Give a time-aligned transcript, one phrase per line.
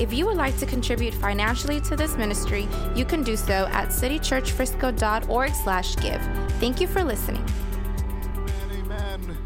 [0.00, 3.88] If you would like to contribute financially to this ministry, you can do so at
[3.88, 6.22] citychurchfrisco.org slash give.
[6.60, 7.44] Thank you for listening.
[8.70, 9.36] Amen.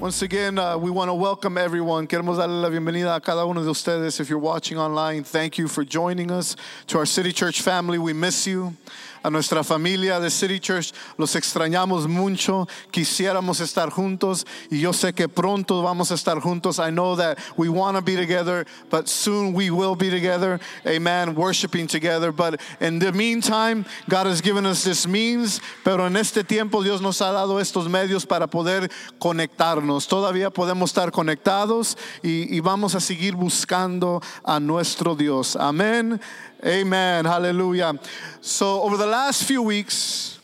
[0.00, 2.08] Once again, uh, we want to welcome everyone.
[2.08, 4.18] Queremos darle la bienvenida a cada uno de ustedes.
[4.18, 6.56] If you're watching online, thank you for joining us.
[6.88, 8.76] To our City Church family, we miss you.
[9.22, 12.66] A nuestra familia de City Church, los extrañamos mucho.
[12.90, 16.78] Quisiéramos estar juntos y yo sé que pronto vamos a estar juntos.
[16.78, 20.60] I know that we want to be together, but soon we will be together.
[20.86, 21.34] Amen.
[21.34, 22.32] Worshiping together.
[22.32, 27.00] But in the meantime, God has given us this means, pero en este tiempo Dios
[27.00, 28.88] nos ha dado estos medios para poder
[29.18, 30.06] conectarnos.
[30.06, 35.56] Todavía podemos estar conectados y, y vamos a seguir buscando a nuestro Dios.
[35.56, 36.20] Amén.
[36.64, 37.24] Amen.
[37.24, 37.98] Hallelujah.
[38.40, 40.38] So, over the last few weeks,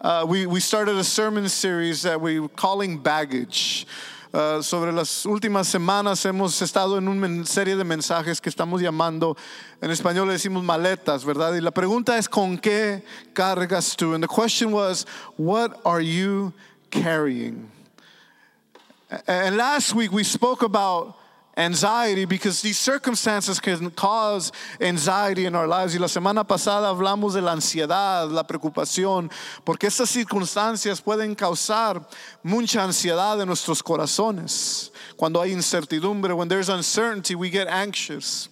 [0.00, 3.86] uh, we, we started a sermon series that we're calling Baggage.
[4.32, 9.36] Uh, sobre las últimas semanas hemos estado en una serie de mensajes que estamos llamando,
[9.80, 11.54] en español le decimos maletas, ¿verdad?
[11.54, 14.14] Y la pregunta es, ¿con qué cargas tú?
[14.14, 16.52] And the question was, what are you
[16.90, 17.70] carrying?
[19.26, 21.16] And last week we spoke about
[21.56, 25.94] anxiety because these circumstances can cause anxiety in our lives.
[25.94, 29.30] Y la semana pasada hablamos de la ansiedad, la preocupación,
[29.64, 32.06] porque estas circunstancias pueden causar
[32.42, 34.90] mucha ansiedad en nuestros corazones.
[35.16, 38.48] Cuando hay incertidumbre, when there's uncertainty, we get anxious.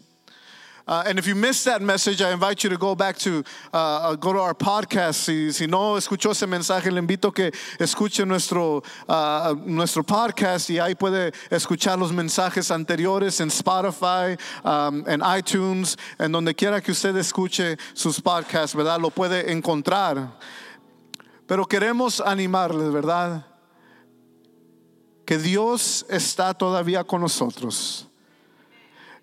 [0.86, 4.16] Uh, and if you missed that message, I invite you to go back to uh,
[4.16, 5.14] go to our podcast.
[5.14, 10.78] Si, si no escuchó ese mensaje, le invito que escuche nuestro uh, nuestro podcast y
[10.78, 16.92] ahí puede escuchar los mensajes anteriores en Spotify, um, en iTunes, en donde quiera que
[16.92, 20.39] usted escuche sus podcasts, verdad, lo puede encontrar.
[21.46, 23.46] Pero queremos animarles, verdad,
[25.24, 28.06] que Dios está todavía con nosotros.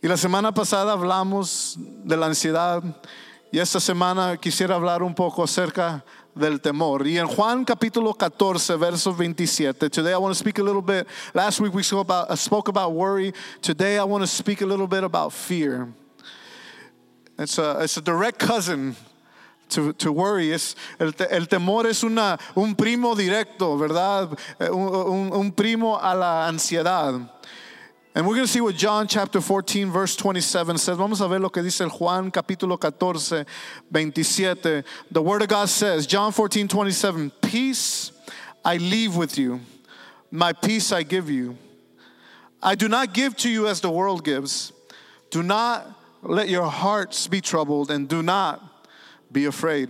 [0.04, 2.82] Y la semana pasada hablamos de la ansiedad
[3.52, 6.04] y esta semana quisiera hablar un poco acerca
[6.34, 7.06] del temor.
[7.06, 11.06] Y en Juan capítulo 14, verso 27, today I want to speak a little bit,
[11.36, 14.88] last week we spoke about, spoke about worry, today I want to speak a little
[14.88, 15.94] bit about fear.
[17.38, 18.96] It's a, it's a direct cousin
[19.76, 20.52] To, to, worry.
[20.52, 24.38] Es, el, el, temor es una, un primo directo, ¿verdad?
[24.60, 27.14] Un, un, un primo a la ansiedad.
[28.14, 30.98] And we're going to see what John chapter 14 verse 27 says.
[30.98, 33.46] Vamos a ver lo que dice el Juan capítulo 14
[33.90, 34.84] 27.
[35.10, 38.12] The word of God says, John 14 27, peace
[38.66, 39.62] I leave with you.
[40.30, 41.58] My peace I give you.
[42.62, 44.74] I do not give to you as the world gives.
[45.30, 45.88] Do not
[46.22, 48.62] let your hearts be troubled and do not
[49.32, 49.90] be afraid.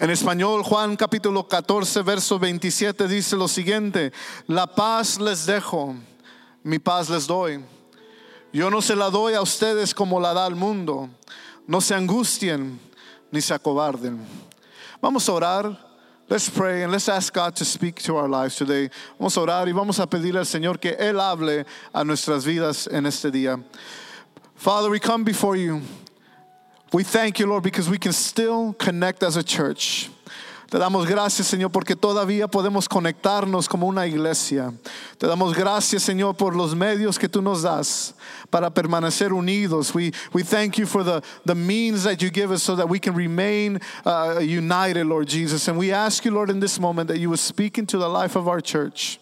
[0.00, 4.12] En español, Juan capítulo 14, verso 27 dice lo siguiente,
[4.48, 5.94] la paz les dejo
[6.64, 7.62] mi paz les doy.
[8.52, 11.10] Yo no se la doy a ustedes como la da el mundo.
[11.66, 12.78] No se angustien
[13.30, 14.18] ni se acobarden.
[15.00, 15.78] Vamos a orar.
[16.28, 18.88] Let's pray and let's ask God to speak to our lives today.
[19.18, 22.88] Vamos a orar y vamos a pedirle al Señor que Él hable a nuestras vidas
[22.90, 23.62] en este día.
[24.54, 25.82] Father, we come before you.
[26.94, 30.08] We thank you, Lord, because we can still connect as a church.
[30.74, 34.74] Te damos gracias, Señor, porque todavía podemos conectarnos como una iglesia.
[35.18, 38.12] Te damos gracias, Señor, por los medios que tú nos das
[38.50, 39.94] para permanecer unidos.
[39.94, 42.98] We, we thank you for the, the means that you give us so that we
[42.98, 45.68] can remain uh, united, Lord Jesus.
[45.68, 48.34] And we ask you, Lord, in this moment that you would speak into the life
[48.34, 49.20] of our church.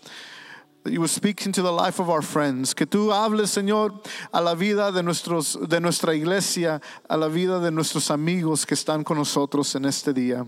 [0.84, 2.72] That you would speak into the life of our friends.
[2.72, 6.80] Que tú hables, Señor, a la vida de, nuestros, de nuestra iglesia,
[7.10, 10.46] a la vida de nuestros amigos que están con nosotros en este día.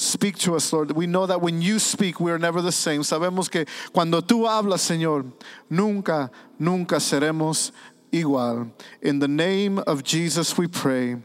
[0.00, 0.92] Speak to us, Lord.
[0.92, 3.00] We know that when you speak, we are never the same.
[3.00, 5.32] Sabemos que cuando tú hablas, Señor,
[5.68, 7.72] nunca, nunca seremos
[8.12, 8.70] igual.
[9.02, 11.16] In the name of Jesus, we pray.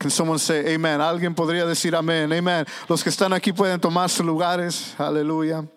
[0.00, 0.98] Can someone say amen?
[0.98, 2.36] Alguien podría decir amén.
[2.36, 2.66] Amen.
[2.88, 4.92] Los que están aquí pueden tomar sus lugares.
[4.98, 5.68] Aleluya.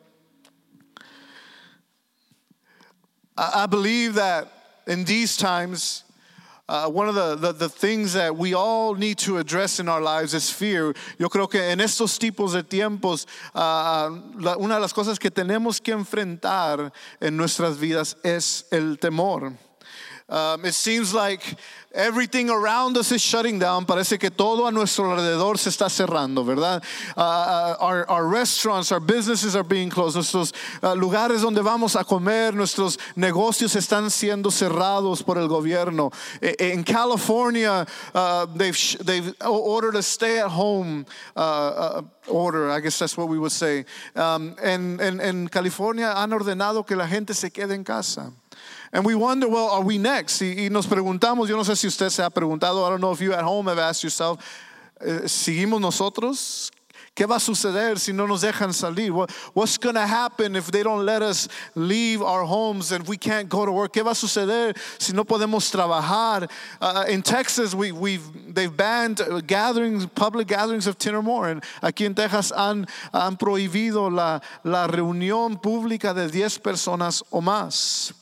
[3.37, 4.51] I, I believe that
[4.87, 6.05] in these times,
[6.69, 10.01] uh, one of the, the, the, things that we all need to address in our
[10.01, 10.93] lives is fear.
[11.17, 13.25] Yo creo que en estos tipos de tiempos,
[13.55, 14.09] uh,
[14.59, 19.53] una de las cosas que tenemos que enfrentar en nuestras vidas es el temor.
[20.29, 21.57] Um, it seems like
[21.91, 23.85] everything around us is shutting down.
[23.85, 26.83] Parece que todo a nuestro alrededor se está cerrando, ¿verdad?
[27.17, 30.15] Uh, uh, our, restaurants, our businesses are being closed.
[30.15, 30.53] Nuestros
[30.83, 36.11] uh, lugares donde vamos a comer, nuestros negocios están siendo cerrados por el gobierno.
[36.59, 41.05] In California, uh, they've, ordered a stay at home
[42.27, 42.69] order.
[42.69, 43.85] I guess that's what we would say.
[44.15, 48.31] Um, en California han ordenado que la gente se quede en casa.
[48.91, 50.41] And we wonder, well, are we next?
[50.41, 53.11] Y, y, nos preguntamos, yo no sé si usted se ha preguntado, I don't know
[53.11, 54.39] if you at home have asked yourself,
[55.01, 56.71] eh, ¿seguimos nosotros?
[57.19, 59.11] ¿Qué va a suceder si no nos dejan salir?
[59.11, 63.17] What, what's going to happen if they don't let us leave our homes and we
[63.17, 63.91] can't go to work?
[63.91, 66.49] ¿Qué va a suceder si no podemos trabajar?
[66.79, 71.49] Uh, in Texas, we, we've, they've banned gatherings, public gatherings of 10 or more.
[71.49, 77.41] And aquí en Texas han, han prohibido la, la reunión pública de 10 personas o
[77.41, 78.13] más.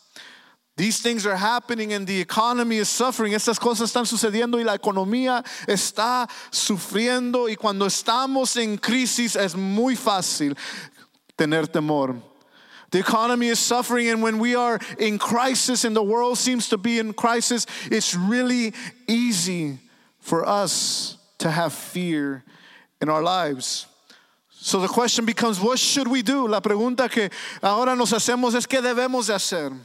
[0.78, 3.34] These things are happening and the economy is suffering.
[3.34, 7.50] Estas cosas están sucediendo y la economía está sufriendo.
[7.50, 10.56] Y cuando estamos en crisis es muy fácil
[11.36, 12.22] tener temor.
[12.92, 16.78] The economy is suffering, and when we are in crisis and the world seems to
[16.78, 18.74] be in crisis, it's really
[19.08, 19.80] easy
[20.20, 22.46] for us to have fear
[23.02, 23.88] in our lives.
[24.52, 26.48] So the question becomes, what should we do?
[26.48, 27.30] La pregunta que
[27.62, 29.78] ahora nos hacemos es, ¿qué debemos de hacer?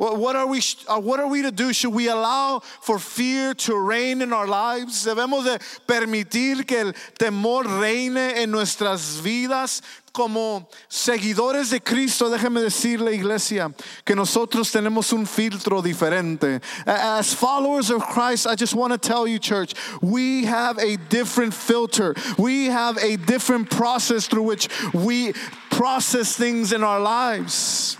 [0.00, 1.74] What are, we, uh, what are we to do?
[1.74, 5.04] Should we allow for fear to reign in our lives?
[5.04, 9.82] Debemos de permitir que el temor reine en nuestras vidas
[10.14, 13.74] como seguidores de Cristo, déjeme decirle, iglesia,
[14.06, 16.62] que nosotros tenemos un filtro diferente.
[16.86, 21.52] As followers of Christ, I just want to tell you, church, we have a different
[21.52, 22.14] filter.
[22.38, 25.34] We have a different process through which we
[25.68, 27.98] process things in our lives.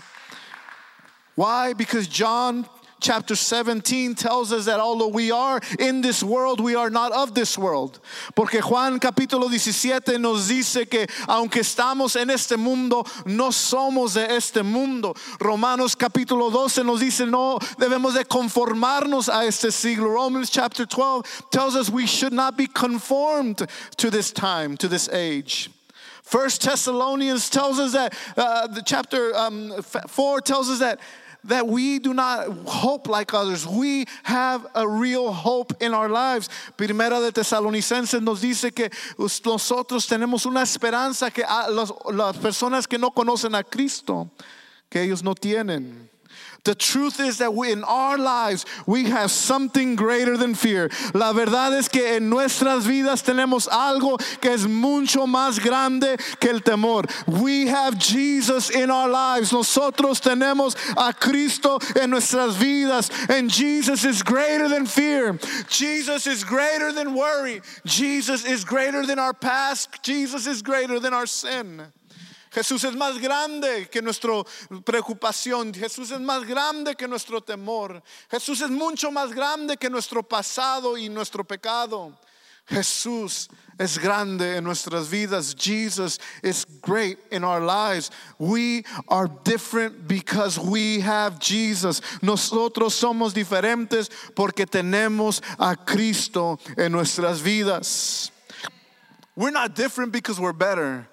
[1.35, 1.73] Why?
[1.73, 2.67] Because John
[3.01, 7.33] chapter 17 tells us that although we are in this world, we are not of
[7.33, 7.99] this world.
[8.35, 14.31] Porque Juan capítulo 17 nos dice que aunque estamos en este mundo, no somos de
[14.31, 15.13] este mundo.
[15.39, 20.09] Romanos capítulo 12 nos dice no debemos de conformarnos a este siglo.
[20.09, 23.67] Romans chapter 12 tells us we should not be conformed
[23.97, 25.69] to this time, to this age.
[26.23, 30.99] First Thessalonians tells us that uh, the chapter um, 4 tells us that
[31.45, 33.65] that we do not hope like others.
[33.65, 36.49] We have a real hope in our lives.
[36.77, 43.11] Primera de Tesalonicenses nos dice que nosotros tenemos una esperanza que las personas que no
[43.11, 44.29] conocen a Cristo,
[44.89, 46.10] que ellos no tienen.
[46.63, 50.89] The truth is that we, in our lives we have something greater than fear.
[51.13, 56.51] La verdad es que en nuestras vidas tenemos algo que es mucho más grande que
[56.51, 57.05] el temor.
[57.27, 59.51] We have Jesus in our lives.
[59.51, 63.09] Nosotros tenemos a Cristo en nuestras vidas.
[63.29, 65.39] And Jesus is greater than fear.
[65.67, 67.61] Jesus is greater than worry.
[67.85, 70.03] Jesus is greater than our past.
[70.03, 71.91] Jesus is greater than our sin.
[72.51, 74.43] Jesús es más grande que nuestra
[74.83, 75.73] preocupación.
[75.73, 78.03] Jesús es más grande que nuestro temor.
[78.29, 82.13] Jesús es mucho más grande que nuestro pasado y nuestro pecado.
[82.67, 85.55] Jesús es grande en nuestras vidas.
[85.55, 88.11] Jesus is great in our lives.
[88.37, 92.01] We are different because we have Jesus.
[92.21, 98.29] Nosotros somos diferentes porque tenemos a Cristo en nuestras vidas.
[99.37, 101.07] We're not different because we're better.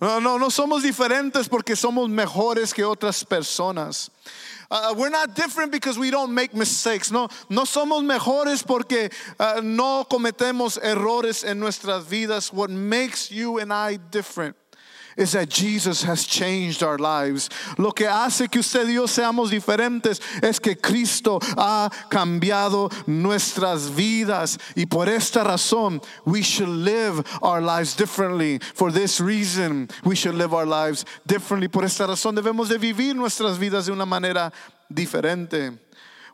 [0.00, 4.10] No, no, no somos diferentes porque somos mejores que otras personas.
[4.70, 7.10] Uh, we're not different because we don't make mistakes.
[7.10, 12.52] No, no somos mejores porque uh, no cometemos errores en nuestras vidas.
[12.52, 14.56] What makes you and I different
[15.20, 17.50] is that Jesus has changed our lives.
[17.76, 23.90] Lo que hace que usted y yo seamos diferentes es que Cristo ha cambiado nuestras
[23.90, 28.58] vidas y por esta razón we should live our lives differently.
[28.74, 31.68] For this reason we should live our lives differently.
[31.68, 34.50] Por esta razón debemos de vivir nuestras vidas de una manera
[34.90, 35.78] diferente.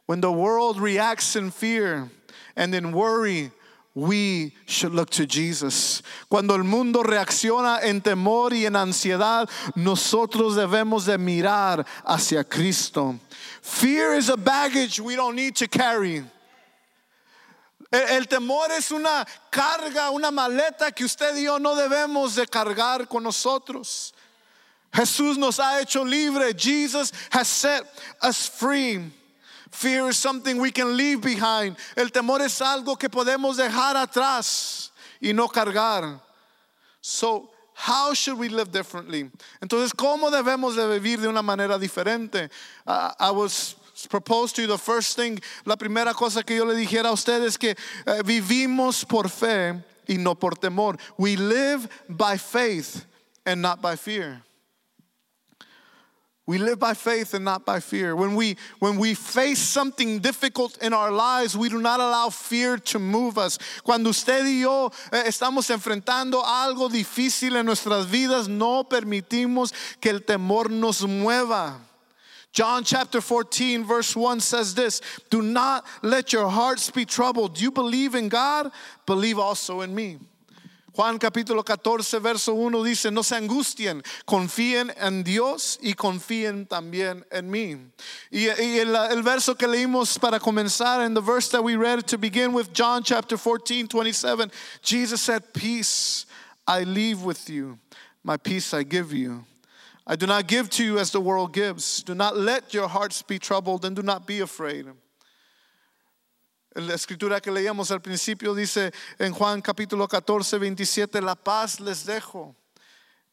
[0.07, 2.09] When the world reacts in fear
[2.55, 3.51] and in worry,
[3.97, 6.03] we should look to Jesus.
[6.29, 13.19] Cuando el mundo reacciona en temor y en ansiedad, nosotros debemos de mirar hacia Cristo.
[13.63, 16.23] Fear is a baggage we don't need to carry.
[17.91, 23.09] El temor es una carga, una maleta que usted y yo no debemos de cargar
[23.09, 24.13] con nosotros.
[24.93, 26.53] Jesús nos ha hecho libre.
[26.53, 27.83] Jesus has set
[28.23, 29.11] us free.
[29.71, 31.77] Fear is something we can leave behind.
[31.97, 36.21] El temor es algo que podemos dejar atrás y no cargar.
[37.01, 39.31] So, how should we live differently?
[39.63, 42.51] Entonces, ¿cómo debemos de vivir de una manera diferente?
[42.87, 43.77] Uh, I was
[44.09, 47.47] propose to you, the first thing, la primera cosa que yo le dijera a ustedes
[47.47, 47.75] es que
[48.07, 50.99] eh, vivimos por fe y no por temor.
[51.17, 53.07] We live by faith
[53.45, 54.43] and not by fear.
[56.49, 58.15] We live by faith and not by fear.
[58.15, 62.79] When we when we face something difficult in our lives, we do not allow fear
[62.79, 63.59] to move us.
[63.83, 70.11] Cuando usted y yo eh, estamos enfrentando algo difícil en nuestras vidas, no permitimos que
[70.11, 71.81] el temor nos mueva.
[72.53, 77.57] John chapter 14, verse 1 says this Do not let your hearts be troubled.
[77.57, 78.71] Do You believe in God,
[79.05, 80.19] believe also in me.
[80.97, 87.23] Juan capítulo 14, verso 1 dice, no se angustien, confíen en Dios y confíen también
[87.31, 87.77] en mí.
[88.31, 92.07] Y, y el, el, verso que leímos para comenzar, and the verse that we read
[92.07, 94.51] to begin with, John chapter 14, 27,
[94.81, 96.25] Jesus said, Peace
[96.67, 97.79] I leave with you,
[98.25, 99.45] my peace I give you.
[100.07, 102.03] I do not give to you as the world gives.
[102.05, 104.87] Do not let your hearts be troubled and do not be afraid.
[106.77, 112.05] La escritura que leíamos al principio dice en Juan capítulo 14, 27, la paz les
[112.05, 112.55] dejo,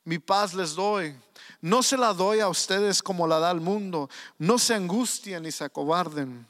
[0.06, 1.14] mi paz les doy.
[1.62, 4.10] No se la doy a ustedes como la da el mundo.
[4.40, 6.46] No se angustien ni se acobarden.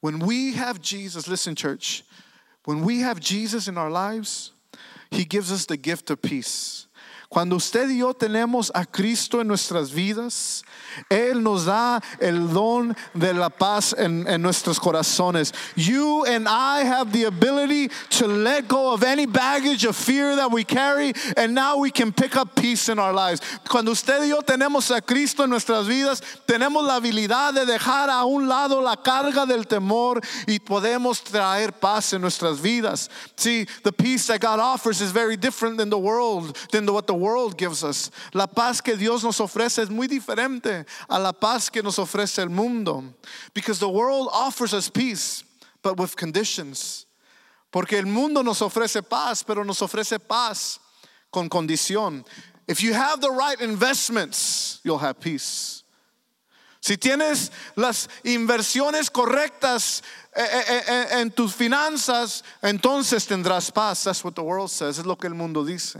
[0.00, 2.04] When we have Jesus, listen, church,
[2.64, 4.52] when we have Jesus in our lives,
[5.10, 6.87] He gives us the gift of peace.
[7.30, 10.64] Cuando usted y yo tenemos a Cristo en nuestras vidas,
[11.10, 15.52] Él nos da el don de la paz en, en, nuestros corazones.
[15.76, 20.50] You and I have the ability to let go of any baggage of fear that
[20.50, 23.42] we carry, and now we can pick up peace in our lives.
[23.68, 28.08] Cuando usted y yo tenemos a Cristo en nuestras vidas, tenemos la habilidad de dejar
[28.08, 33.10] a un lado la carga del temor y podemos traer paz en nuestras vidas.
[33.36, 37.17] See, the peace that God offers is very different than the world, than what the
[37.18, 38.10] world gives us.
[38.32, 42.38] La paz que Dios nos ofrece es muy diferente a la paz que nos ofrece
[42.38, 43.04] el mundo.
[43.52, 45.44] Because the world offers us peace,
[45.82, 47.06] but with conditions.
[47.70, 50.78] Porque el mundo nos ofrece paz, pero nos ofrece paz
[51.30, 52.24] con condición.
[52.66, 55.82] If you have the right investments, you'll have peace.
[56.80, 60.02] Si tienes las inversiones correctas
[60.34, 64.04] eh, eh, eh, en tus finanzas, entonces tendrás paz.
[64.04, 64.98] That's what the world says.
[64.98, 65.98] Es lo que el mundo dice.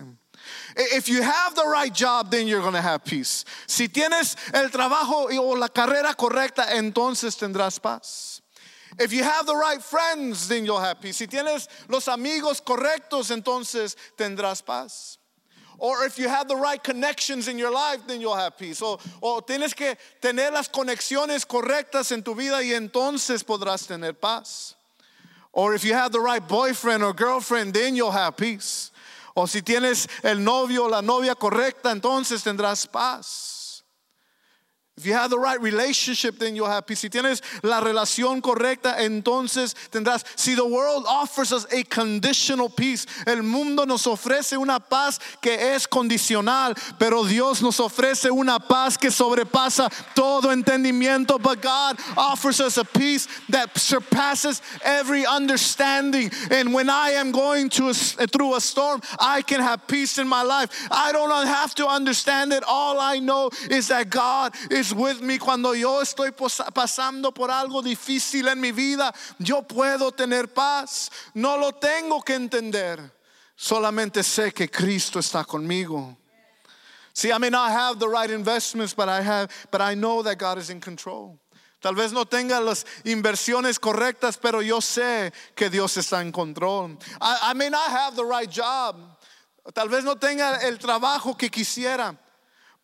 [0.76, 3.45] If you have the right job, then you're going to have peace.
[3.67, 8.40] Si tienes el trabajo o la carrera correcta, entonces tendrás paz.
[8.99, 11.19] If you have the right friends, then you'll have peace.
[11.19, 15.19] Si tienes los amigos correctos, entonces tendrás paz.
[15.78, 18.83] Or if you have the right connections in your life, then you'll have peace.
[18.83, 24.14] O, o tienes que tener las conexiones correctas en tu vida y entonces podrás tener
[24.14, 24.75] paz.
[25.52, 28.90] Or if you have the right boyfriend or girlfriend, then you'll have peace.
[29.40, 33.58] O si tienes el novio o la novia correcta, entonces tendrás paz.
[34.99, 36.99] If you have the right relationship, then you'll have peace.
[36.99, 40.25] Si tienes la relación correcta, entonces tendrás.
[40.37, 43.07] See, the world offers us a conditional peace.
[43.25, 48.97] El mundo nos ofrece una paz que es condicional, pero Dios nos ofrece una paz
[48.97, 51.40] que sobrepasa todo entendimiento.
[51.40, 56.33] But God offers us a peace that surpasses every understanding.
[56.50, 60.19] And when I am going to a, eh, through a storm, I can have peace
[60.19, 60.88] in my life.
[60.90, 62.64] I don't have to understand it.
[62.67, 67.83] All I know is that God is with me cuando yo estoy pasando por algo
[67.83, 69.12] difícil en mi vida.
[69.38, 71.11] Yo puedo tener paz.
[71.35, 73.12] No lo tengo que entender.
[73.57, 76.16] Solamente sé que Cristo está conmigo.
[77.12, 80.38] See, I may not have the right investments, but I have, but I know that
[80.38, 81.37] God is in control.
[81.80, 86.97] Tal vez no tenga las inversiones correctas, pero yo sé que Dios está en control.
[87.21, 88.97] I, I may not have the right job.
[89.75, 92.16] Tal vez no tenga el trabajo que quisiera.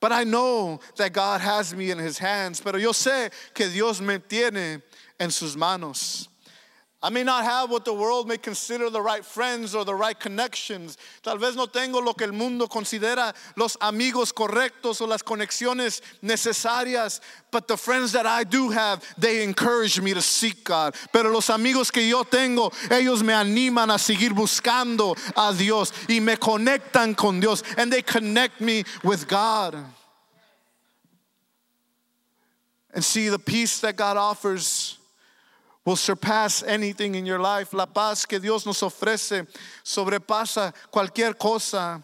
[0.05, 2.61] But I know that God has me in his hands.
[2.61, 4.83] Pero yo sé que Dios me tiene
[5.19, 6.29] en sus manos.
[7.05, 10.19] I may not have what the world may consider the right friends or the right
[10.19, 10.97] connections.
[11.23, 16.01] Tal vez no tengo lo que el mundo considera los amigos correctos o las conexiones
[16.23, 17.21] necesarias.
[17.51, 20.95] But the friends that I do have, they encourage me to seek God.
[21.13, 26.21] Pero los amigos que yo tengo, ellos me animan a seguir buscando a Dios y
[26.21, 27.63] me conectan con Dios.
[27.77, 29.77] And they connect me with God.
[32.95, 34.97] And see the peace that God offers
[35.85, 37.73] will surpass anything in your life.
[37.75, 39.47] La paz que Dios nos ofrece
[39.85, 42.03] sobrepasa cualquier cosa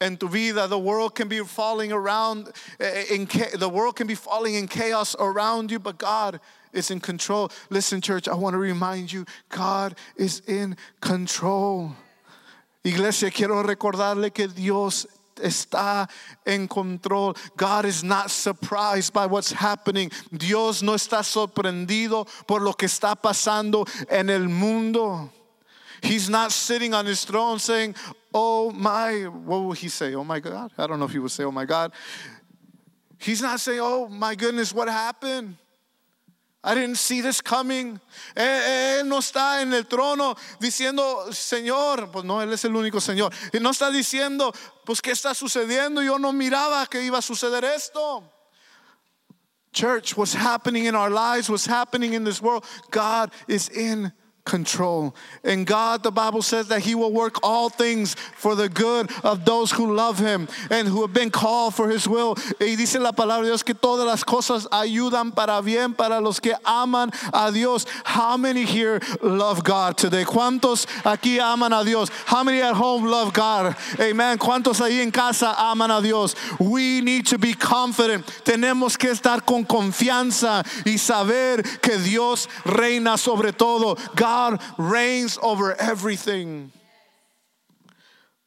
[0.00, 0.68] en tu vida.
[0.68, 5.14] The world can be falling around eh, in the world can be falling in chaos
[5.18, 6.40] around you, but God
[6.72, 7.50] is in control.
[7.70, 11.94] Listen, church, I want to remind you, God is in control.
[12.84, 15.06] Iglesia, quiero recordarle que Dios
[15.38, 16.08] está
[16.46, 17.36] en control.
[17.56, 20.10] God is not surprised by what's happening.
[20.36, 25.30] Dios no está sorprendido por lo que está pasando en el mundo.
[26.02, 27.94] He's not sitting on his throne saying,
[28.32, 30.14] Oh my, what will he say?
[30.14, 30.70] Oh my God.
[30.78, 31.92] I don't know if he would say, Oh my God.
[33.18, 35.56] He's not saying, Oh my goodness, what happened?
[36.62, 38.00] I didn't see this coming.
[38.34, 43.32] Él, no está en el trono diciendo, Señor, pues no, Él es el único Señor.
[43.52, 44.52] Y no está diciendo,
[44.84, 46.02] pues, ¿qué está sucediendo?
[46.02, 48.24] Yo no miraba que iba a suceder esto.
[49.72, 54.12] Church, what's happening in our lives, what's happening in this world, God is in
[54.48, 55.14] control.
[55.44, 59.44] And God, the Bible says that He will work all things for the good of
[59.44, 62.34] those who love Him and who have been called for His will.
[62.58, 66.40] Y dice la palabra de Dios que todas las cosas ayudan para bien para los
[66.40, 67.86] que aman a Dios.
[68.04, 70.24] How many here love God today?
[70.24, 72.08] ¿Cuántos aquí aman a Dios?
[72.26, 73.76] How many at home love God?
[74.00, 74.38] Amen.
[74.38, 76.34] ¿Cuántos ahí en casa aman a Dios?
[76.58, 78.24] We need to be confident.
[78.44, 83.96] Tenemos que estar con confianza y saber que Dios reina sobre todo.
[84.16, 86.70] God God reigns over everything.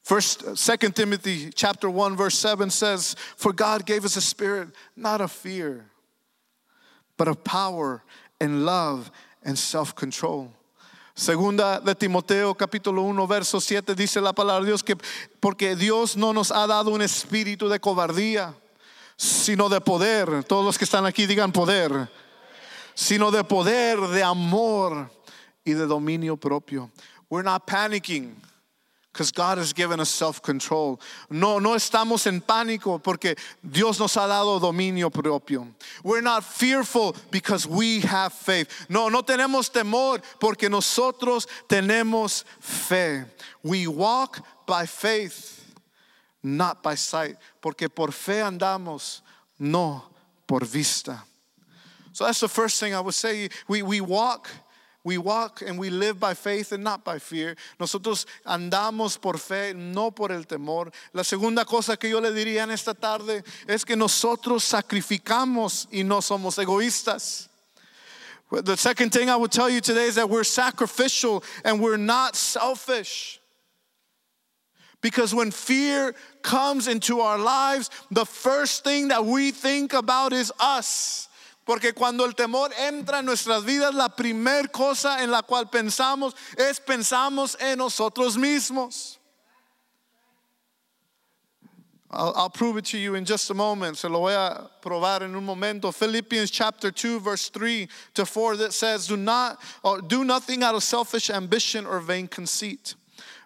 [0.04, 5.20] First, Second Timothy chapter 1, verse 7 says, For God gave us a spirit not
[5.20, 5.86] of fear,
[7.18, 8.04] but of power
[8.40, 9.12] and love
[9.44, 10.54] and self-control.
[11.14, 14.96] Segunda de Timoteo capítulo 1 verso 7 dice la palabra de Dios que
[15.42, 18.56] porque Dios no nos ha dado un espíritu de cobardía,
[19.18, 20.46] sino de poder.
[20.46, 22.10] Todos los que están aquí digan poder.
[22.96, 25.10] Sino de poder, de amor
[25.66, 26.90] y de dominio propio.
[27.30, 28.36] We're not panicking
[29.12, 31.00] because God has given us self-control.
[31.30, 35.68] No, no estamos en pánico porque Dios nos ha dado dominio propio.
[36.04, 38.70] We're not fearful because we have faith.
[38.90, 43.26] No, no tenemos temor porque nosotros tenemos fe.
[43.64, 45.74] We walk by faith,
[46.42, 49.22] not by sight, porque por fe andamos,
[49.60, 50.04] no
[50.48, 51.22] por vista.
[52.14, 53.50] So that's the first thing I would say.
[53.68, 54.50] We, we walk
[55.04, 57.56] we walk and we live by faith and not by fear.
[57.80, 60.92] Nosotros andamos por fe, no por el temor.
[61.14, 66.04] La segunda cosa que yo le diría en esta tarde es que nosotros sacrificamos y
[66.04, 67.48] no somos egoístas.
[68.52, 72.36] The second thing I would tell you today is that we're sacrificial and we're not
[72.36, 73.40] selfish.
[75.02, 80.52] Because when fear comes into our lives, the first thing that we think about is
[80.60, 81.28] us.
[81.66, 86.36] Porque cuando el temor entra en nuestras vidas, la primera cosa en la cual pensamos
[86.58, 89.20] es pensamos en nosotros mismos.
[92.14, 93.98] I'll, I'll, prove it to you in just a moment.
[93.98, 95.94] Se lo voy a probar en un momento.
[95.94, 99.58] Philippians chapter 2, verse 3 to 4 that says, Do not
[100.08, 102.96] do nothing out of selfish ambition or vain conceit.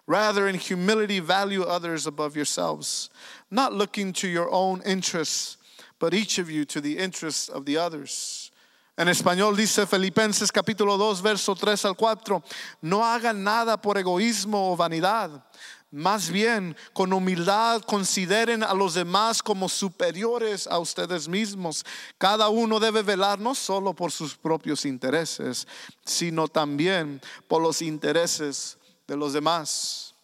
[0.08, 3.10] Rather, in humility, value others above yourselves,
[3.52, 5.58] not looking to your own interests
[5.98, 8.50] but each of you to the interest of the others.
[8.98, 12.42] En español dice Filipenses capítulo 2, verso 3 al 4,
[12.80, 15.44] no hagan nada por egoísmo o vanidad,
[15.90, 21.84] más bien con humildad consideren a los demás como superiores a ustedes mismos.
[22.18, 25.66] Cada uno debe velar no solo por sus propios intereses,
[26.04, 30.14] sino también por los intereses de los demás.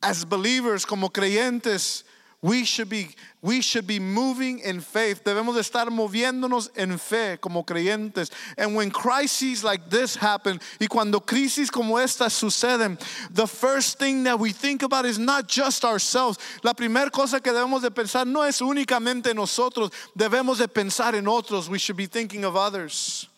[0.00, 2.04] As believers, como creyentes,
[2.42, 3.08] we should be
[3.42, 5.24] we should be moving in faith.
[5.24, 8.30] Debemos de estar moviéndonos en fe como creyentes.
[8.58, 12.98] And when crises like this happen, y cuando crisis como esta suceden,
[13.30, 16.38] the first thing that we think about is not just ourselves.
[16.62, 21.26] La primera cosa que debemos de pensar no es únicamente nosotros, debemos de pensar en
[21.26, 21.68] otros.
[21.68, 23.28] We should be thinking of others.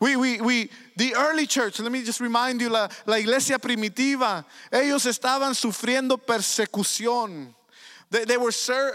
[0.00, 4.44] We, we, we, the early church, let me just remind you, la, la iglesia primitiva,
[4.72, 7.54] ellos estaban sufriendo persecución.
[8.10, 8.52] They, they, were,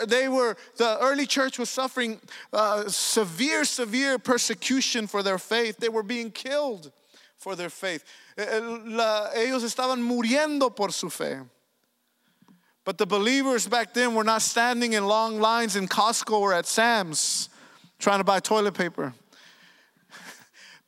[0.08, 2.20] they were, the early church was suffering
[2.54, 5.78] uh, severe, severe persecution for their faith.
[5.78, 6.92] They were being killed
[7.38, 8.04] for their faith.
[8.38, 11.40] Eh, eh, la, ellos estaban muriendo por su fe.
[12.86, 16.66] But the believers back then were not standing in long lines in Costco or at
[16.66, 17.50] Sam's
[18.00, 19.14] trying to buy toilet paper.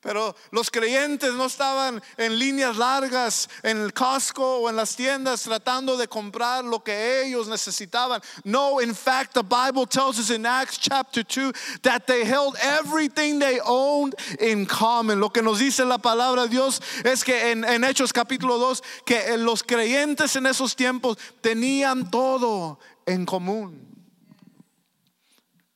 [0.02, 5.44] Pero los creyentes no estaban en líneas largas en el Costco o en las tiendas
[5.44, 8.20] tratando de comprar lo que ellos necesitaban.
[8.44, 13.38] No, in fact, the Bible tells us in Acts chapter 2 that they held everything
[13.38, 15.20] they owned in common.
[15.20, 18.82] Lo que nos dice la palabra de Dios es que en, en Hechos capítulo 2,
[19.06, 24.01] que los creyentes en esos tiempos tenían todo en común.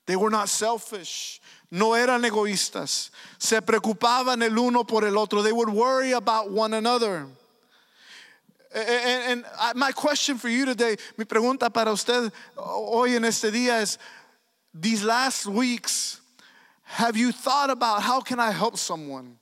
[0.06, 1.42] They were not selfish.
[1.72, 5.42] no eran egoístas, se preocupaban el uno por el otro.
[5.42, 7.28] They would worry about one another.
[8.74, 13.82] And, and my question for you today, mi pregunta para usted hoy en este día
[13.82, 13.98] es,
[14.74, 16.20] these last weeks,
[16.84, 19.38] have you thought about how can I help someone?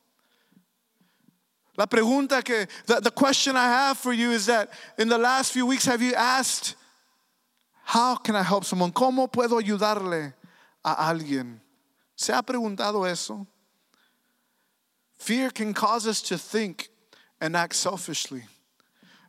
[1.76, 5.52] La pregunta que, the, the question I have for you is that in the last
[5.52, 6.76] few weeks, have you asked,
[7.84, 8.92] how can I help someone?
[8.92, 10.34] ¿Cómo puedo ayudarle
[10.84, 11.62] a alguien?
[12.16, 13.48] ¿Se ha preguntado eso?
[15.18, 16.90] Fear can cause us to think
[17.40, 18.44] and act selfishly.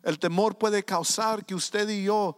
[0.05, 2.37] El temor puede causar que usted y yo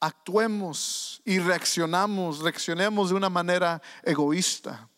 [0.00, 4.88] actuemos y reaccionamos, reaccionemos de una manera egoísta.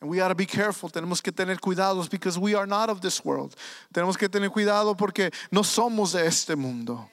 [0.00, 0.88] And we got to be careful.
[0.88, 3.56] Tenemos que tener cuidados because we are not of this world.
[3.92, 7.08] Tenemos que tener cuidado porque no somos de este mundo.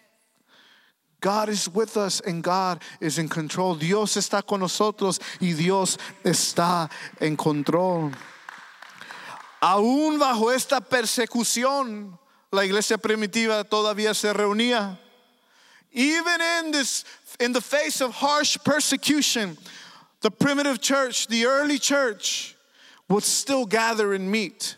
[1.26, 3.74] God is with us and God is in control.
[3.74, 6.88] Dios está con nosotros y Dios está
[7.20, 8.12] en control.
[9.60, 12.16] Aún bajo esta persecución,
[12.52, 15.00] la iglesia primitiva todavía se reunía.
[15.94, 17.04] Even in this
[17.40, 19.58] in the face of harsh persecution,
[20.22, 22.56] the primitive church, the early church
[23.10, 24.76] would still gather and meet.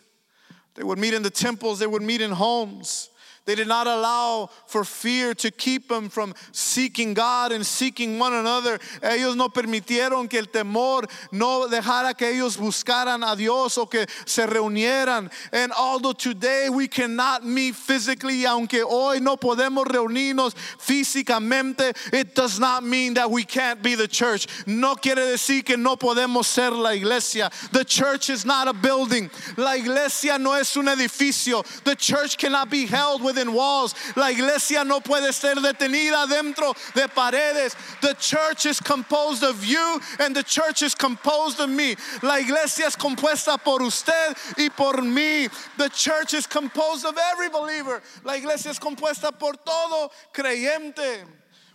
[0.75, 3.09] They would meet in the temples, they would meet in homes.
[3.47, 8.33] They did not allow for fear to keep them from seeking God and seeking one
[8.33, 8.77] another.
[9.01, 14.05] Ellos no permitieron que el temor no dejara que ellos buscaran a Dios o que
[14.25, 15.31] se reunieran.
[15.53, 22.59] And although today we cannot meet physically, aunque hoy no podemos reunirnos físicamente, it does
[22.59, 24.47] not mean that we can't be the church.
[24.67, 27.49] No quiere decir que no podemos ser la iglesia.
[27.71, 29.31] The church is not a building.
[29.55, 31.63] La iglesia no es un edificio.
[31.85, 33.93] The church cannot be held with within walls.
[34.15, 37.75] La iglesia no puede ser detenida dentro de paredes.
[38.01, 41.95] The church is composed of you and the church is composed of me.
[42.21, 45.49] La iglesia es compuesta por usted y por mí.
[45.77, 48.01] The church is composed of every believer.
[48.23, 51.25] La iglesia es compuesta por todo creyente.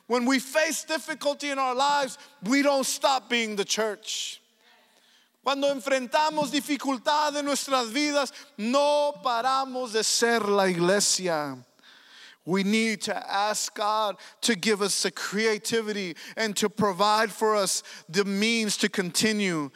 [0.08, 4.41] When we face difficulty in our lives, we don't stop being the church.
[5.42, 11.56] Cuando enfrentamos dificultad en nuestras vidas, no paramos de ser la iglesia.
[12.44, 17.82] We need to ask God to give us the creativity and to provide for us
[18.08, 19.70] the means to continue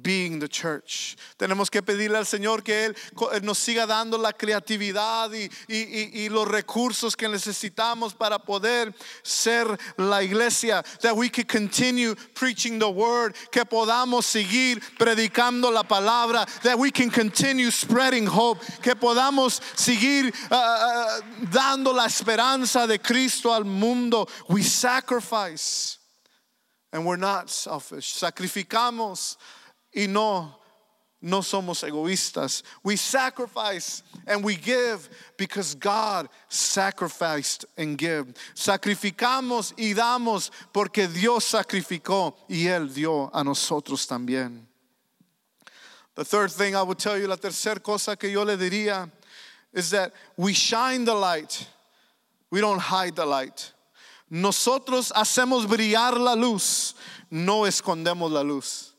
[0.00, 1.16] being the church.
[1.38, 2.96] Tenemos que pedirle al Señor que Él
[3.32, 8.94] eh, nos siga dando la creatividad y, y, y, los recursos que necesitamos para poder
[9.22, 9.66] ser
[9.98, 10.82] la iglesia.
[11.00, 16.46] That we can continue preaching the word, que podamos seguir predicando la palabra.
[16.62, 23.50] That we can continue spreading hope, que podamos seguir uh, dando la esperanza de Cristo
[23.50, 24.26] al mundo.
[24.48, 25.98] We sacrifice
[26.92, 28.14] and we're not selfish.
[28.14, 29.36] Sacrificamos
[29.94, 30.62] y no
[31.22, 32.64] no somos egoístas.
[32.82, 38.34] We sacrifice and we give because God sacrificed and gave.
[38.54, 44.66] Sacrificamos y damos porque Dios sacrificó y él dio a nosotros también.
[46.14, 49.08] The third thing I would tell you, la tercera cosa que yo le diría
[49.72, 51.66] is that we shine the light.
[52.50, 53.72] We don't hide the light.
[54.28, 56.94] Nosotros hacemos brillar la luz,
[57.30, 58.91] no escondemos la luz.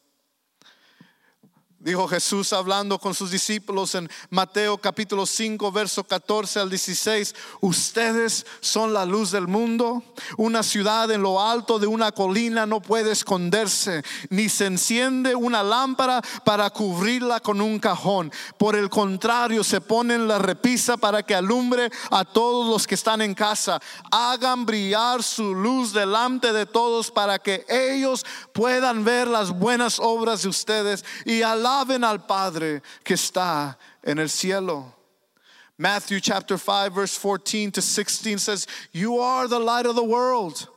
[1.84, 7.36] Dijo Jesús hablando con sus discípulos en Mateo capítulo 5, verso 14 al 16.
[7.60, 10.02] Ustedes son la luz del mundo.
[10.38, 15.62] Una ciudad en lo alto de una colina no puede esconderse, ni se enciende una
[15.62, 18.32] lámpara para cubrirla con un cajón.
[18.58, 22.96] Por el contrario, se pone en la repisa para que alumbre a todos los que
[22.96, 23.82] están en casa.
[24.10, 30.44] Hagan brillar su luz delante de todos para que ellos puedan ver las buenas obras
[30.44, 31.42] de ustedes y
[31.74, 34.86] alaben al Padre que está en el cielo.
[35.78, 40.68] Matthew chapter 5 verse 14 to 16 says, "You are the light of the world."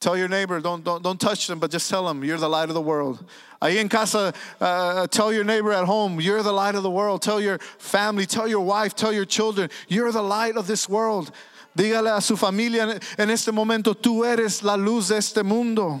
[0.00, 2.68] Tell your neighbor, don't, don't, don't touch them, but just tell them, you're the light
[2.68, 3.24] of the world.
[3.60, 7.20] Ahí en casa, uh, tell your neighbor at home, you're the light of the world.
[7.20, 11.32] Tell your family, tell your wife, tell your children, you're the light of this world.
[11.76, 16.00] Dígale a su familia en este momento, tú eres la luz de este mundo.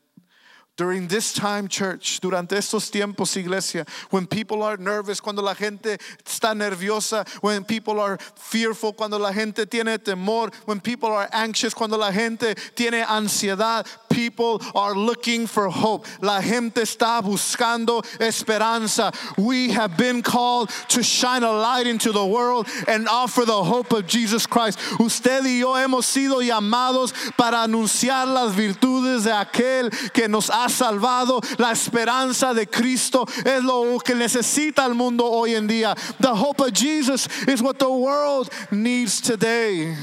[0.77, 5.97] During this time, church, durante estos tiempos, iglesia, when people are nervous, cuando la gente
[6.25, 11.73] está nerviosa, when people are fearful, cuando la gente tiene temor, when people are anxious,
[11.73, 16.07] cuando la gente tiene ansiedad, people are looking for hope.
[16.21, 19.11] La gente está buscando esperanza.
[19.37, 23.91] We have been called to shine a light into the world and offer the hope
[23.91, 24.79] of Jesus Christ.
[24.99, 30.60] Usted y yo hemos sido llamados para anunciar las virtudes de aquel que nos ha
[30.69, 31.41] salvado.
[31.57, 35.95] La esperanza de Cristo es lo que necesita el mundo hoy en día.
[36.19, 39.95] The hope of Jesus is what the world needs today.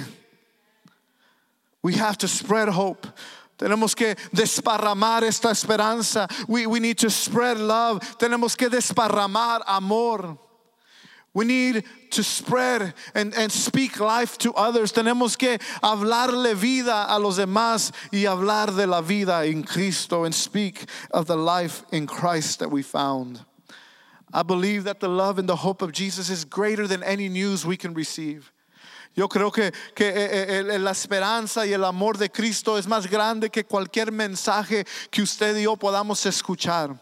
[1.82, 3.06] We have to spread hope.
[3.58, 6.28] Tenemos que desparramar esta esperanza.
[6.46, 8.00] We, we need to spread love.
[8.18, 10.38] Tenemos que desparramar amor.
[11.38, 14.90] We need to spread and, and speak life to others.
[14.90, 20.34] Tenemos que hablarle vida a los demás y hablar de la vida en Cristo and
[20.34, 23.44] speak of the life in Christ that we found.
[24.32, 27.64] I believe that the love and the hope of Jesus is greater than any news
[27.64, 28.50] we can receive.
[29.14, 33.08] Yo creo que, que eh, eh, la esperanza y el amor de Cristo es más
[33.08, 36.98] grande que cualquier mensaje que usted y yo podamos escuchar.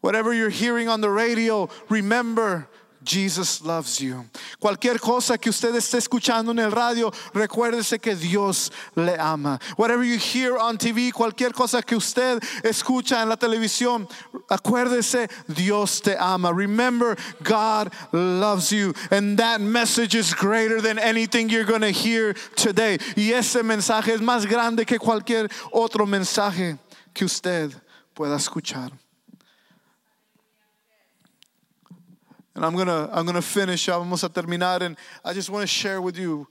[0.00, 2.68] Whatever you're hearing on the radio, remember
[3.06, 4.24] Jesus loves you.
[4.60, 9.58] Cualquier cosa que usted esté escuchando en el radio, recuérdese que Dios le ama.
[9.76, 14.08] Whatever you hear on TV, cualquier cosa que usted escucha en la televisión,
[14.50, 16.52] acuérdese, Dios te ama.
[16.52, 18.92] Remember, God loves you.
[19.10, 22.98] And that message is greater than anything you're going to hear today.
[23.16, 26.78] Y ese mensaje es más grande que cualquier otro mensaje
[27.14, 27.72] que usted
[28.14, 28.90] pueda escuchar.
[32.56, 33.98] And I'm gonna I'm gonna finish up.
[33.98, 36.48] Vamos a terminar, and I just want to share with you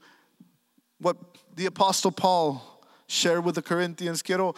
[1.00, 1.16] what
[1.56, 4.22] the Apostle Paul shared with the Corinthians.
[4.22, 4.54] Quiero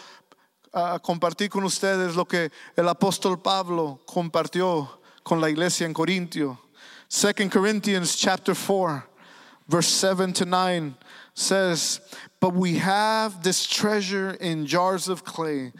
[0.71, 4.87] uh, compartir con ustedes lo que el apóstol Pablo compartió
[5.23, 6.55] con la iglesia en Corintio.
[7.09, 9.03] 2 Corinthians chapter 4,
[9.67, 10.95] verse 7 to 9
[11.33, 11.99] says,
[12.39, 15.71] But we have this treasure in jars of clay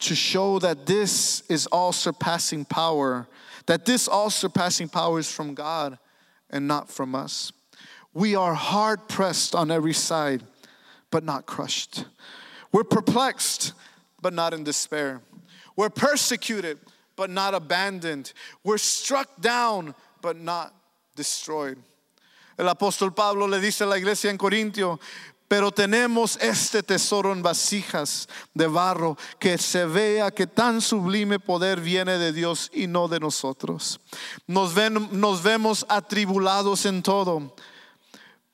[0.00, 3.26] to show that this is all surpassing power
[3.66, 5.98] that this all surpassing power is from God
[6.50, 7.52] and not from us.
[8.12, 10.44] We are hard pressed on every side,
[11.10, 12.04] but not crushed.
[12.72, 13.72] We're perplexed,
[14.20, 15.20] but not in despair.
[15.76, 16.78] We're persecuted,
[17.16, 18.32] but not abandoned.
[18.62, 20.74] We're struck down, but not
[21.16, 21.78] destroyed.
[22.56, 25.00] El apóstol Pablo le dice a la iglesia en Corintio,
[25.48, 31.80] pero tenemos este tesoro en vasijas de barro que se vea que tan sublime poder
[31.80, 34.00] viene de Dios y no de nosotros.
[34.46, 37.54] Nos, ven, nos vemos atribulados en todo,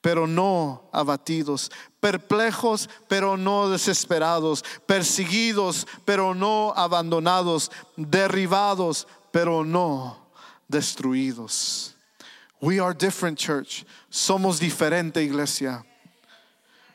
[0.00, 10.18] pero no abatidos, perplejos, pero no desesperados, perseguidos, pero no abandonados, derribados, pero no
[10.68, 11.94] destruidos.
[12.60, 13.84] We are different, church.
[14.10, 15.84] Somos diferente, iglesia.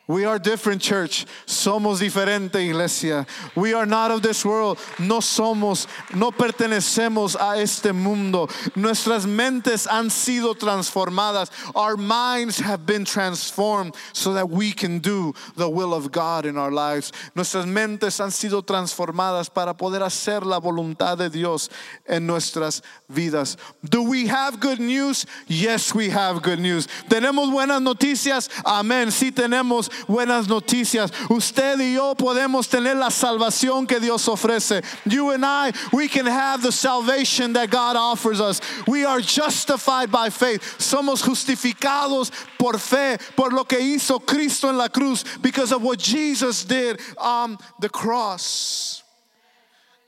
[0.07, 1.25] We are different, church.
[1.47, 3.25] Somos diferente, iglesia.
[3.55, 4.77] We are not of this world.
[4.99, 8.47] No somos, no pertenecemos a este mundo.
[8.75, 11.49] Nuestras mentes han sido transformadas.
[11.73, 16.55] Our minds have been transformed so that we can do the will of God in
[16.55, 17.11] our lives.
[17.35, 21.69] Nuestras mentes han sido transformadas para poder hacer la voluntad de Dios
[22.05, 23.57] en nuestras vidas.
[23.83, 25.25] Do we have good news?
[25.47, 26.87] Yes, we have good news.
[27.09, 28.49] ¿Tenemos buenas noticias?
[28.63, 29.11] Amén.
[29.11, 31.11] Sí tenemos buenas noticias.
[31.29, 34.83] Usted y yo podemos tener la salvación que Dios ofrece.
[35.05, 38.61] You and I, we can have the salvation that God offers us.
[38.87, 40.61] We are justified by faith.
[40.77, 45.99] Somos justificados por fe, por lo que hizo Cristo en la cruz, because of what
[45.99, 49.03] Jesus did on the cross.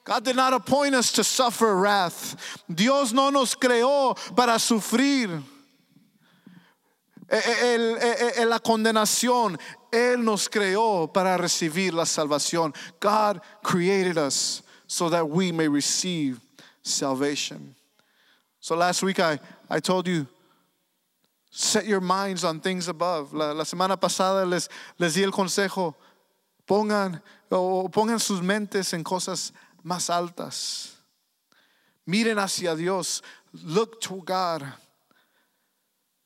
[0.08, 2.62] God did not appoint us to suffer wrath.
[2.74, 5.44] Dios no nos creó para sufrir.
[7.30, 9.60] El, el, el, la condenación,
[9.92, 12.74] Él nos creó para recibir la salvación.
[13.00, 16.40] God created us so that we may receive
[16.82, 17.76] salvation.
[18.62, 20.26] So last week I, I told you,
[21.52, 23.34] set your minds on things above.
[23.34, 25.96] La, la semana pasada les, les di el consejo,
[26.66, 29.52] pongan, o pongan sus mentes en cosas
[29.84, 30.94] más altas.
[32.08, 33.22] Miren hacia Dios.
[33.52, 34.64] Look to God.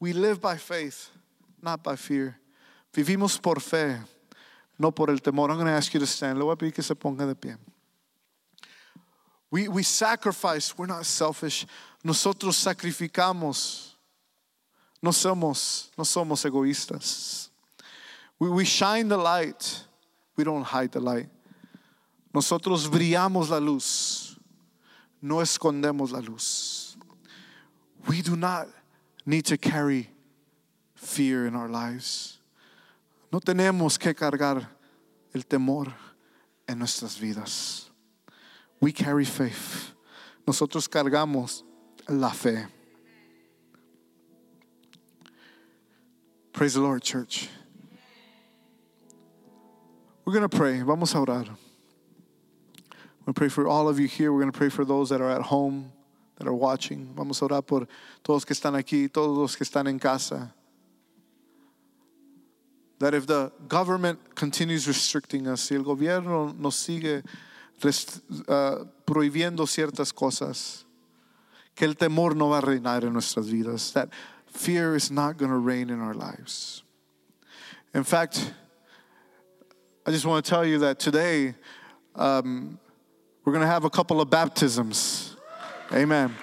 [0.01, 1.11] We live by faith,
[1.61, 2.35] not by fear.
[2.91, 3.99] Vivimos por fe,
[4.79, 5.51] no por el temor.
[5.51, 6.39] I'm going to ask you to stand.
[6.39, 7.55] Le voy a pedir que se ponga de pie.
[9.51, 11.67] We, we sacrifice, we're not selfish.
[12.03, 13.89] Nosotros sacrificamos.
[15.03, 17.49] No somos, no somos egoístas.
[18.39, 19.83] We, we shine the light,
[20.35, 21.29] we don't hide the light.
[22.33, 24.35] Nosotros brillamos la luz,
[25.21, 26.97] no escondemos la luz.
[28.07, 28.67] We do not
[29.25, 30.09] need to carry
[30.95, 32.39] fear in our lives.
[33.31, 34.65] No tenemos que cargar
[35.33, 35.93] el temor
[36.67, 37.89] en nuestras vidas.
[38.79, 39.93] We carry faith.
[40.47, 41.63] Nosotros cargamos
[42.09, 42.65] la fe.
[46.51, 47.47] Praise the Lord, church.
[50.25, 50.81] We're going to pray.
[50.81, 51.47] Vamos a orar.
[51.47, 54.31] We're going to pray for all of you here.
[54.31, 55.91] We're going to pray for those that are at home,
[56.41, 57.13] that are watching.
[57.15, 57.87] Vamos a orar por
[58.23, 60.51] todos que están aquí, todos los que están en casa.
[62.97, 67.23] That if the government continues restricting us, si el gobierno nos sigue
[67.83, 70.85] uh, prohibiendo ciertas cosas,
[71.75, 73.93] que el temor no va a reinar en nuestras vidas.
[73.93, 74.09] That
[74.47, 76.83] fear is not going to reign in our lives.
[77.93, 78.53] In fact,
[80.05, 81.53] I just want to tell you that today
[82.15, 82.79] um,
[83.45, 85.30] we're going to have a couple of baptisms.
[85.93, 86.33] Amen.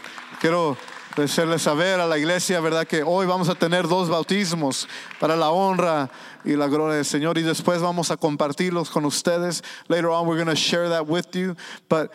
[0.40, 0.76] Quiero
[1.16, 2.86] hacerles saber a la iglesia, ¿verdad?
[2.86, 4.86] Que hoy vamos a tener dos bautismos
[5.18, 6.10] para la honra
[6.44, 9.62] y la gloria del Señor y después vamos a compartirlos con ustedes.
[9.88, 11.56] Later on, we're going to share that with you.
[11.88, 12.12] But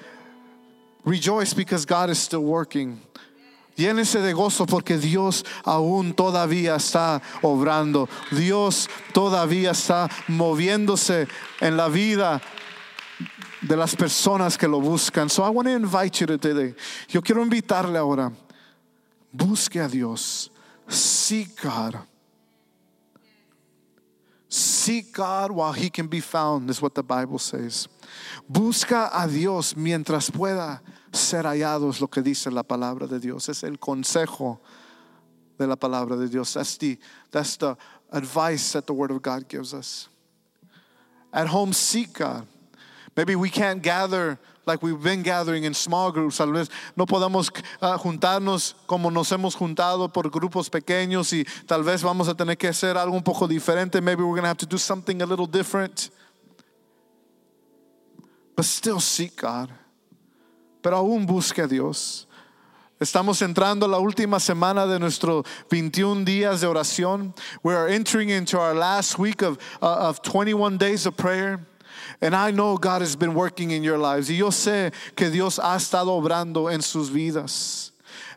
[1.06, 3.02] rejoice because God is still working.
[3.76, 8.08] Llénese de gozo porque Dios aún todavía está obrando.
[8.32, 11.28] Dios todavía está moviéndose
[11.60, 12.39] en la vida
[13.67, 15.30] de las personas que lo buscan.
[15.30, 16.76] So I want to invite you today.
[17.10, 18.32] Yo quiero invitarle ahora.
[19.34, 20.49] Busque a Dios.
[20.88, 21.97] Seek God.
[24.49, 27.88] Seek God while he can be found, is what the Bible says.
[28.52, 33.49] Busca a Dios mientras pueda ser hallados, lo que dice la palabra de Dios.
[33.49, 34.60] Es el consejo
[35.58, 36.54] de la palabra de Dios.
[36.54, 36.99] That's the,
[37.32, 37.76] that's the
[38.12, 40.10] advice that the Word of God gives us.
[41.32, 42.45] At home, seek God.
[43.15, 46.38] Maybe we can't gather like we've been gathering in small groups.
[46.38, 51.84] Tal vez no podamos uh, juntarnos como nos hemos juntado por grupos pequeños y tal
[51.84, 54.02] vez vamos a tener que hacer algo un poco diferente.
[54.02, 56.10] Maybe we're going to have to do something a little different.
[58.56, 59.69] But still seek God.
[60.82, 62.28] Pero aún busque a Dios.
[62.99, 67.36] Estamos entrando la última semana de nuestro 21 días de oración.
[67.62, 71.65] We are entering into our last week of, uh, of 21 days of prayer.
[72.22, 74.30] And I know God has been working in your lives.
[74.30, 77.92] Y yo sé que Dios ha estado obrando en sus vidas.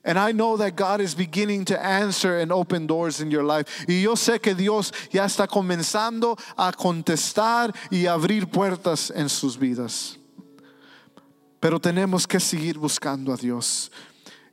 [0.05, 3.87] And I know that God is beginning to answer and open doors in your life.
[3.89, 9.57] Y yo sé que Dios ya está comenzando a contestar y abrir puertas en sus
[9.57, 10.17] vidas.
[11.61, 13.91] Pero tenemos que seguir buscando a Dios.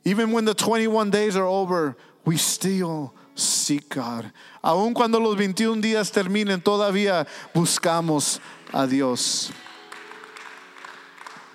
[0.04, 4.32] Even when the 21 days are over, we still seek God.
[4.62, 8.40] Aun cuando los 21 días terminen, todavía buscamos
[8.74, 9.52] a Dios.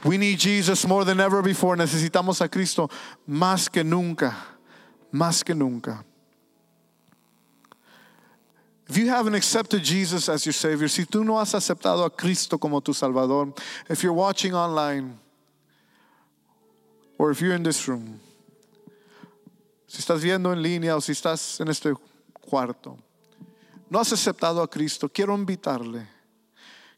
[0.05, 1.75] We need Jesus more than ever before.
[1.75, 2.89] Necesitamos a Cristo
[3.27, 4.33] más que nunca,
[5.11, 6.05] más que nunca.
[8.87, 12.57] If you haven't accepted Jesus as your Savior, si tú no has aceptado a Cristo
[12.57, 13.53] como tu Salvador,
[13.89, 15.19] if you're watching online,
[17.17, 18.19] or if you're in this room,
[19.85, 21.93] si estás viendo en línea o si estás en este
[22.33, 22.97] cuarto,
[23.91, 26.07] no has aceptado a Cristo, quiero invitarle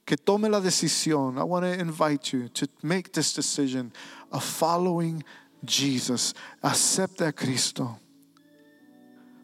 [0.06, 1.38] que tome la decisión.
[1.38, 3.92] I want to invite you to make this decision
[4.32, 5.24] of following
[5.64, 6.34] Jesus.
[6.64, 7.98] Acepte a Cristo.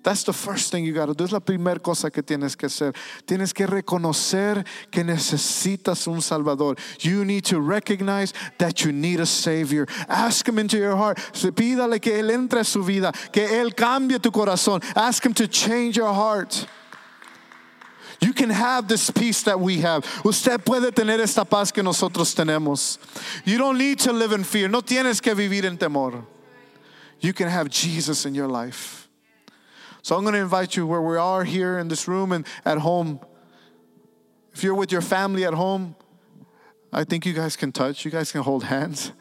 [0.08, 1.26] That's the first thing you got to do.
[1.26, 2.96] Es la primera cosa que tienes que hacer.
[3.26, 6.78] Tienes que reconocer que necesitas un Salvador.
[7.02, 9.86] You need to recognize that you need a Savior.
[10.08, 11.18] Ask Him into your heart.
[11.18, 14.82] Pídale que Él entre a su vida, que Él cambie tu corazón.
[14.96, 16.66] Ask Him to change your heart.
[18.20, 20.04] You can have this peace that we have.
[20.26, 22.98] Usted puede tener esta paz que nosotros tenemos.
[23.46, 24.68] You don't need to live in fear.
[24.68, 26.26] No tienes que vivir en temor.
[27.20, 29.08] You can have Jesus in your life.
[30.02, 32.80] So I'm going to invite you where we are here in this room and at
[32.80, 33.20] home.
[34.54, 35.96] If you're with your family at home,
[36.92, 38.06] I think you guys can touch.
[38.06, 39.12] You guys can hold hands.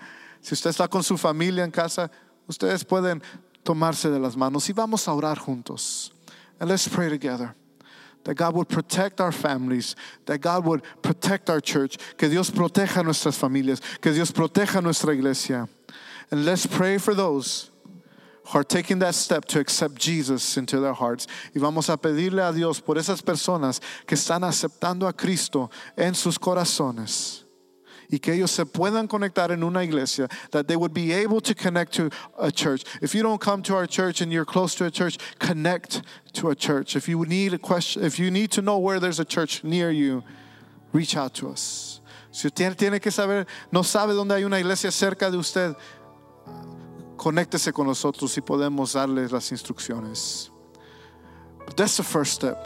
[0.40, 2.08] Si usted está con su familia en casa,
[2.48, 3.20] ustedes pueden
[3.64, 6.12] tomarse de las manos y vamos a orar juntos.
[6.60, 7.54] And let's pray together.
[8.26, 9.94] That God would protect our families,
[10.26, 15.14] that God would protect our church, que Dios proteja nuestras familias, que Dios proteja nuestra
[15.14, 15.68] iglesia.
[16.32, 17.70] And let's pray for those
[18.46, 21.28] who are taking that step to accept Jesus into their hearts.
[21.54, 26.14] Y vamos a pedirle a Dios por esas personas que están aceptando a Cristo en
[26.14, 27.45] sus corazones.
[28.10, 31.54] Y que ellos se puedan conectar en una iglesia, that they would be able to
[31.54, 32.84] connect to a church.
[33.02, 36.02] If you don't come to our church and you're close to a church, connect
[36.34, 36.96] to a church.
[36.96, 39.90] If you need a question, if you need to know where there's a church near
[39.90, 40.22] you,
[40.92, 42.00] reach out to us.
[42.30, 45.74] Si usted tiene que saber, no sabe dónde hay una iglesia cerca de usted,
[47.16, 50.50] conéctese con nosotros y podemos darles las instrucciones.
[51.64, 52.58] But that's the first step.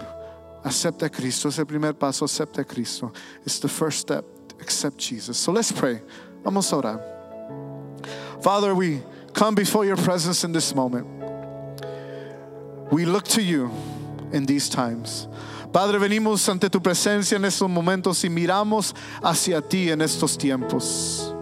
[0.65, 1.49] Acepta a Cristo.
[1.49, 2.27] Es el primer paso.
[2.27, 3.13] Acepta a Cristo.
[3.47, 4.25] It's the first step
[4.61, 5.39] except Jesus.
[5.39, 6.01] So let's pray.
[6.43, 8.43] Vamos a orar.
[8.43, 9.03] Father, we
[9.33, 11.07] come before your presence in this moment.
[12.91, 13.71] We look to you
[14.33, 15.29] in these times.
[15.73, 18.93] Padre, venimos ante tu presencia en estos momentos y miramos
[19.23, 21.33] hacia ti en estos tiempos.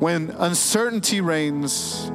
[0.00, 2.10] When uncertainty reigns,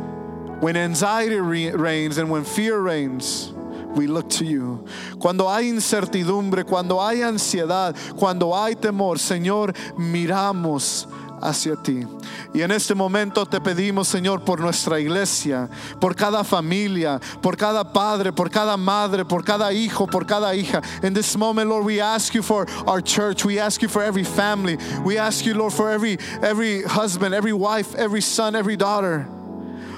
[0.61, 3.51] when anxiety reigns, and when fear reigns,
[3.95, 4.85] we look to you.
[5.19, 11.07] Cuando hay incertidumbre, cuando hay ansiedad, cuando hay temor, Señor, miramos
[11.41, 12.05] hacia ti.
[12.53, 15.69] Y en este momento te pedimos, Señor, por nuestra iglesia,
[15.99, 20.81] por cada familia, por cada padre, por cada madre, por cada hijo, por cada hija.
[21.03, 23.45] In this moment, Lord, we ask you for our church.
[23.45, 24.77] We ask you for every family.
[25.03, 29.27] We ask you, Lord, for every every husband, every wife, every son, every daughter.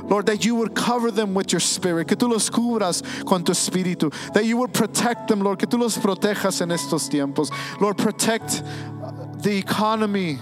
[0.04, 3.52] Lord, that you would cover them with your spirit, que tú los cubras con tu
[3.52, 7.52] espíritu, that you would protect them, Lord, que tú los protejas en estos tiempos.
[7.80, 8.64] Lord, protect
[9.04, 10.40] uh, the economy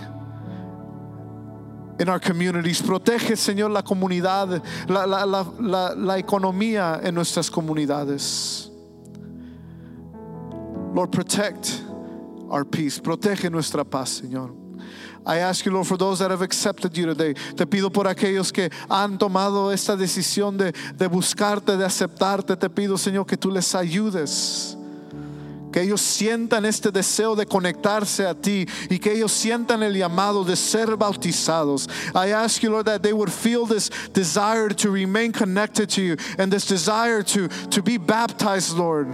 [1.99, 2.81] in our communities.
[2.81, 8.69] Protege, Señor, la comunidad, la, la, la, la, economía en nuestras comunidades.
[10.93, 11.83] Lord, protect
[12.49, 12.99] our peace.
[12.99, 14.68] Protege nuestra paz, Señor.
[15.25, 17.33] I ask you, Lord, for those that have accepted you today.
[17.33, 22.57] Te pido por aquellos que han tomado esta decisión de, de buscarte, de aceptarte.
[22.57, 24.75] Te pido, Señor, que tú les ayudes
[25.71, 30.43] que ellos sientan este deseo de conectarse a ti y que ellos sientan el llamado
[30.43, 31.87] de ser bautizados.
[32.15, 36.17] I ask you, Lord, that they would feel this desire to remain connected to you
[36.37, 39.07] and this desire to, to be baptized, Lord,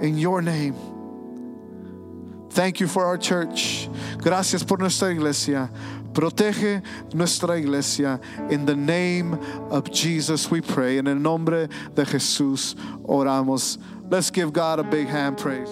[0.00, 0.95] in your name.
[2.56, 3.86] Thank you for our church.
[4.16, 5.70] Gracias por nuestra iglesia.
[6.14, 6.80] Protege
[7.12, 8.18] nuestra iglesia.
[8.48, 9.34] In the name
[9.70, 10.96] of Jesus we pray.
[10.96, 13.76] En el nombre de Jesús oramos.
[14.08, 15.68] Let's give God a big hand praise.